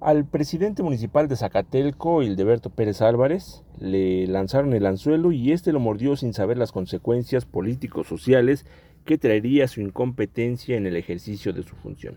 Al 0.00 0.26
presidente 0.26 0.82
municipal 0.82 1.28
de 1.28 1.36
Zacatelco, 1.36 2.22
Hildeberto 2.22 2.68
Pérez 2.68 3.00
Álvarez, 3.00 3.62
le 3.78 4.26
lanzaron 4.26 4.74
el 4.74 4.84
anzuelo 4.86 5.32
y 5.32 5.52
este 5.52 5.72
lo 5.72 5.80
mordió 5.80 6.16
sin 6.16 6.34
saber 6.34 6.58
las 6.58 6.72
consecuencias 6.72 7.46
políticos 7.46 8.06
sociales 8.06 8.66
que 9.04 9.18
traería 9.18 9.68
su 9.68 9.80
incompetencia 9.80 10.76
en 10.76 10.86
el 10.86 10.96
ejercicio 10.96 11.52
de 11.52 11.62
su 11.62 11.74
función. 11.76 12.16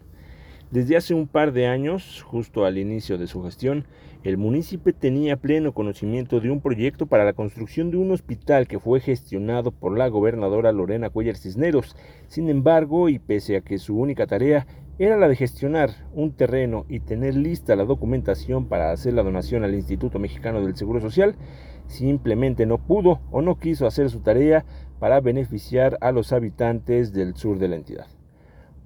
Desde 0.70 0.98
hace 0.98 1.14
un 1.14 1.28
par 1.28 1.54
de 1.54 1.66
años, 1.66 2.22
justo 2.24 2.66
al 2.66 2.78
inicio 2.78 3.18
de 3.18 3.28
su 3.28 3.42
gestión, 3.42 3.86
el 4.26 4.38
municipio 4.38 4.94
tenía 4.94 5.38
pleno 5.38 5.74
conocimiento 5.74 6.42
de 6.42 6.52
un 6.52 6.60
proyecto 6.60 7.06
para 7.06 7.24
la 7.24 7.32
construcción 7.32 7.90
de 7.90 7.96
un 7.96 8.12
hospital 8.12 8.68
que 8.68 8.78
fue 8.78 9.00
gestionado 9.00 9.72
por 9.72 9.98
la 9.98 10.10
gobernadora 10.10 10.74
Lorena 10.74 11.10
Cuellar 11.10 11.38
Cisneros. 11.38 11.96
Sin 12.28 12.50
embargo, 12.50 13.08
y 13.08 13.18
pese 13.18 13.56
a 13.56 13.62
que 13.62 13.78
su 13.78 13.98
única 13.98 14.28
tarea 14.28 14.68
era 15.00 15.16
la 15.16 15.30
de 15.30 15.38
gestionar 15.38 15.92
un 16.14 16.34
terreno 16.34 16.86
y 16.90 17.00
tener 17.00 17.36
lista 17.36 17.78
la 17.78 17.86
documentación 17.86 18.68
para 18.68 18.92
hacer 18.92 19.14
la 19.14 19.24
donación 19.24 19.64
al 19.64 19.74
Instituto 19.74 20.20
Mexicano 20.20 20.62
del 20.62 20.76
Seguro 20.76 21.00
Social, 21.00 21.38
simplemente 21.86 22.66
no 22.66 22.78
pudo 22.78 23.22
o 23.32 23.42
no 23.42 23.58
quiso 23.58 23.88
hacer 23.88 24.10
su 24.10 24.20
tarea 24.20 24.66
para 25.00 25.22
beneficiar 25.22 25.98
a 26.02 26.12
los 26.12 26.34
habitantes 26.34 27.14
del 27.14 27.38
sur 27.38 27.58
de 27.58 27.70
la 27.70 27.78
entidad. 27.78 28.08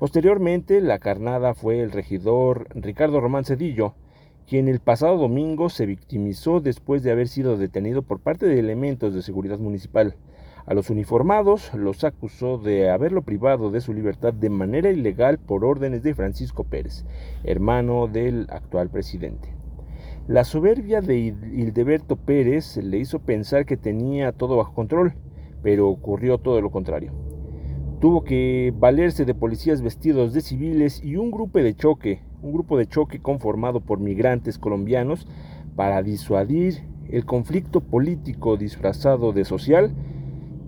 Posteriormente, 0.02 0.82
la 0.82 0.98
carnada 0.98 1.54
fue 1.54 1.80
el 1.80 1.91
regidor 1.91 2.66
Ricardo 2.73 3.22
Román 3.22 3.46
Cedillo, 3.46 3.94
quien 4.48 4.68
el 4.68 4.80
pasado 4.80 5.16
domingo 5.16 5.70
se 5.70 5.86
victimizó 5.86 6.60
después 6.60 7.04
de 7.04 7.12
haber 7.12 7.27
sido 7.27 7.55
detenido 7.55 8.02
por 8.02 8.20
parte 8.20 8.48
de 8.48 8.58
elementos 8.58 9.14
de 9.14 9.22
seguridad 9.22 9.60
municipal. 9.60 10.16
A 10.66 10.74
los 10.74 10.90
uniformados 10.90 11.72
los 11.76 12.04
acusó 12.04 12.58
de 12.58 12.90
haberlo 12.90 13.22
privado 13.22 13.70
de 13.70 13.80
su 13.80 13.94
libertad 13.94 14.34
de 14.34 14.50
manera 14.50 14.90
ilegal 14.90 15.38
por 15.38 15.64
órdenes 15.64 16.02
de 16.02 16.16
Francisco 16.16 16.63
Pérez, 16.63 17.05
hermano 17.44 18.08
del 18.08 18.48
actual 18.49 18.90
presidente. 18.90 19.54
La 20.27 20.46
soberbia 20.46 21.02
de 21.02 21.16
Hildeberto 21.20 22.16
Pérez 22.16 22.76
le 22.77 22.98
hizo 22.98 23.20
pensar 23.20 23.68
que 23.68 23.77
tenía 23.77 24.32
todo 24.32 24.58
bajo 24.58 24.74
control, 24.74 25.13
pero 25.62 25.90
ocurrió 25.90 26.40
todo 26.40 26.60
lo 26.60 26.71
contrario. 26.71 27.30
Tuvo 28.02 28.24
que 28.24 28.74
valerse 28.76 29.26
de 29.26 29.35
policías 29.35 29.84
vestidos 29.84 30.34
de 30.34 30.41
civiles 30.41 31.04
y 31.04 31.18
un 31.18 31.30
grupo 31.30 31.60
de 31.60 31.76
choque, 31.76 32.24
un 32.41 32.52
grupo 32.52 32.76
de 32.76 32.88
choque 32.88 33.21
conformado 33.21 33.80
por 33.80 33.99
migrantes 33.99 34.58
colombianos 34.58 35.27
para 35.76 36.02
disuadir 36.02 36.82
el 37.12 37.26
conflicto 37.26 37.80
político 37.80 38.58
disfrazado 38.58 39.34
de 39.34 39.46
social 39.46 39.93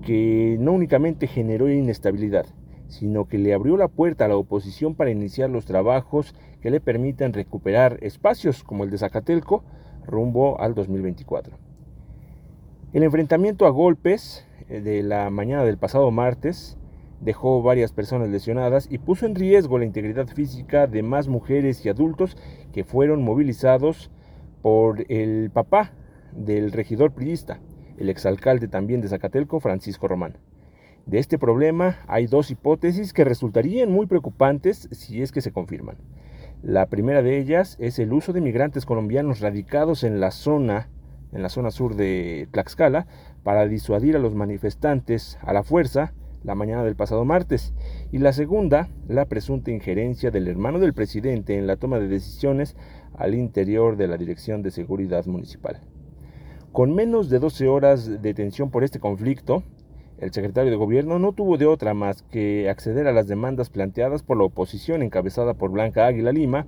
que 0.03 0.57
no 0.59 0.73
únicamente 0.73 1.25
generó 1.25 1.71
inestabilidad, 1.71 2.45
sino 2.87 3.25
que 3.25 3.39
le 3.39 3.55
abrió 3.55 3.77
la 3.77 3.87
puerta 3.87 4.25
a 4.25 4.27
la 4.27 4.37
oposición 4.37 4.93
para 4.93 5.09
iniciar 5.09 5.49
los 5.49 5.65
trabajos 5.65 6.35
que 6.61 6.69
le 6.69 6.81
permitan 6.81 7.33
recuperar 7.33 7.97
espacios 8.01 8.63
como 8.63 8.83
el 8.83 8.91
de 8.91 8.99
Zacatelco 8.99 9.63
rumbo 10.05 10.61
al 10.61 10.75
2024. 10.75 11.57
El 12.93 13.01
enfrentamiento 13.01 13.65
a 13.65 13.71
golpes 13.71 14.45
eh, 14.69 14.81
de 14.81 15.01
la 15.01 15.31
mañana 15.31 15.63
del 15.63 15.79
pasado 15.79 16.11
martes 16.11 16.77
dejó 17.23 17.61
varias 17.61 17.93
personas 17.93 18.29
lesionadas 18.29 18.87
y 18.89 18.97
puso 18.97 19.25
en 19.25 19.35
riesgo 19.35 19.77
la 19.77 19.85
integridad 19.85 20.27
física 20.27 20.87
de 20.87 21.03
más 21.03 21.27
mujeres 21.27 21.85
y 21.85 21.89
adultos 21.89 22.37
que 22.73 22.83
fueron 22.83 23.23
movilizados 23.23 24.11
por 24.61 25.05
el 25.09 25.49
papá 25.51 25.93
del 26.33 26.71
regidor 26.71 27.13
priista, 27.13 27.59
el 27.97 28.09
exalcalde 28.09 28.67
también 28.67 29.01
de 29.01 29.07
Zacatelco, 29.07 29.59
Francisco 29.59 30.07
Román. 30.07 30.37
De 31.05 31.19
este 31.19 31.37
problema 31.37 31.99
hay 32.07 32.27
dos 32.27 32.49
hipótesis 32.49 33.13
que 33.13 33.25
resultarían 33.25 33.91
muy 33.91 34.05
preocupantes 34.05 34.89
si 34.91 35.21
es 35.21 35.31
que 35.31 35.41
se 35.41 35.51
confirman. 35.51 35.97
La 36.61 36.87
primera 36.87 37.21
de 37.21 37.37
ellas 37.37 37.75
es 37.79 37.99
el 37.99 38.13
uso 38.13 38.31
de 38.31 38.39
migrantes 38.39 38.85
colombianos 38.85 39.41
radicados 39.41 40.03
en 40.03 40.21
la 40.21 40.31
zona, 40.31 40.87
en 41.33 41.41
la 41.41 41.49
zona 41.49 41.71
sur 41.71 41.95
de 41.95 42.47
Tlaxcala, 42.51 43.05
para 43.43 43.67
disuadir 43.67 44.15
a 44.15 44.19
los 44.19 44.33
manifestantes 44.33 45.37
a 45.41 45.51
la 45.51 45.63
fuerza 45.63 46.13
la 46.43 46.55
mañana 46.55 46.83
del 46.83 46.95
pasado 46.95 47.25
martes, 47.25 47.73
y 48.11 48.17
la 48.17 48.33
segunda, 48.33 48.89
la 49.07 49.25
presunta 49.25 49.71
injerencia 49.71 50.31
del 50.31 50.47
hermano 50.47 50.79
del 50.79 50.93
presidente 50.93 51.57
en 51.57 51.67
la 51.67 51.77
toma 51.77 51.99
de 51.99 52.07
decisiones 52.07 52.75
al 53.15 53.35
interior 53.35 53.97
de 53.97 54.07
la 54.07 54.17
Dirección 54.17 54.61
de 54.61 54.71
Seguridad 54.71 55.25
Municipal. 55.25 55.81
Con 56.71 56.93
menos 56.95 57.29
de 57.29 57.39
12 57.39 57.67
horas 57.67 58.21
de 58.21 58.33
tensión 58.33 58.71
por 58.71 58.83
este 58.83 58.99
conflicto, 58.99 59.63
el 60.17 60.31
secretario 60.31 60.71
de 60.71 60.77
Gobierno 60.77 61.19
no 61.19 61.33
tuvo 61.33 61.57
de 61.57 61.65
otra 61.65 61.93
más 61.93 62.23
que 62.23 62.69
acceder 62.69 63.07
a 63.07 63.11
las 63.11 63.27
demandas 63.27 63.69
planteadas 63.69 64.23
por 64.23 64.37
la 64.37 64.45
oposición 64.45 65.01
encabezada 65.03 65.53
por 65.53 65.71
Blanca 65.71 66.07
Águila 66.07 66.31
Lima 66.31 66.65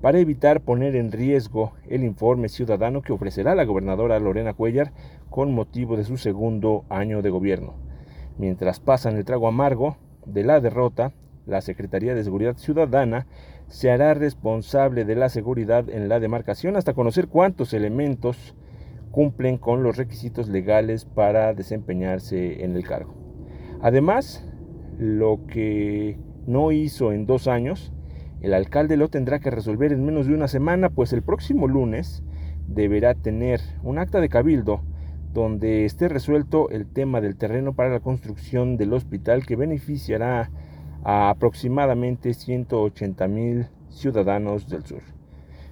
para 0.00 0.18
evitar 0.18 0.60
poner 0.62 0.96
en 0.96 1.12
riesgo 1.12 1.72
el 1.88 2.04
informe 2.04 2.48
ciudadano 2.48 3.02
que 3.02 3.12
ofrecerá 3.12 3.54
la 3.54 3.64
gobernadora 3.64 4.18
Lorena 4.18 4.54
Cuellar 4.54 4.92
con 5.28 5.52
motivo 5.54 5.96
de 5.96 6.04
su 6.04 6.16
segundo 6.16 6.84
año 6.88 7.22
de 7.22 7.30
gobierno. 7.30 7.89
Mientras 8.40 8.80
pasan 8.80 9.18
el 9.18 9.26
trago 9.26 9.48
amargo 9.48 9.98
de 10.24 10.44
la 10.44 10.60
derrota, 10.60 11.12
la 11.44 11.60
Secretaría 11.60 12.14
de 12.14 12.24
Seguridad 12.24 12.56
Ciudadana 12.56 13.26
se 13.68 13.90
hará 13.90 14.14
responsable 14.14 15.04
de 15.04 15.14
la 15.14 15.28
seguridad 15.28 15.90
en 15.90 16.08
la 16.08 16.20
demarcación 16.20 16.76
hasta 16.76 16.94
conocer 16.94 17.28
cuántos 17.28 17.74
elementos 17.74 18.54
cumplen 19.10 19.58
con 19.58 19.82
los 19.82 19.98
requisitos 19.98 20.48
legales 20.48 21.04
para 21.04 21.52
desempeñarse 21.52 22.64
en 22.64 22.76
el 22.76 22.86
cargo. 22.86 23.12
Además, 23.82 24.42
lo 24.98 25.40
que 25.46 26.16
no 26.46 26.72
hizo 26.72 27.12
en 27.12 27.26
dos 27.26 27.46
años, 27.46 27.92
el 28.40 28.54
alcalde 28.54 28.96
lo 28.96 29.10
tendrá 29.10 29.40
que 29.40 29.50
resolver 29.50 29.92
en 29.92 30.06
menos 30.06 30.26
de 30.26 30.32
una 30.32 30.48
semana, 30.48 30.88
pues 30.88 31.12
el 31.12 31.20
próximo 31.20 31.68
lunes 31.68 32.22
deberá 32.66 33.14
tener 33.14 33.60
un 33.82 33.98
acta 33.98 34.18
de 34.18 34.30
cabildo 34.30 34.80
donde 35.32 35.84
esté 35.84 36.08
resuelto 36.08 36.70
el 36.70 36.86
tema 36.86 37.20
del 37.20 37.36
terreno 37.36 37.74
para 37.74 37.90
la 37.90 38.00
construcción 38.00 38.76
del 38.76 38.92
hospital 38.92 39.46
que 39.46 39.54
beneficiará 39.56 40.50
a 41.04 41.30
aproximadamente 41.30 42.34
180 42.34 43.28
mil 43.28 43.68
ciudadanos 43.90 44.68
del 44.68 44.84
sur. 44.84 45.02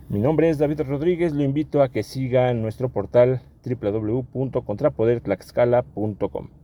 Mi 0.08 0.20
nombre 0.20 0.48
es 0.48 0.58
David 0.58 0.82
Rodríguez, 0.82 1.32
lo 1.32 1.42
invito 1.42 1.82
a 1.82 1.90
que 1.90 2.02
siga 2.02 2.54
nuestro 2.54 2.88
portal 2.88 3.42
www.contrapodertlaxcala.com. 3.64 6.57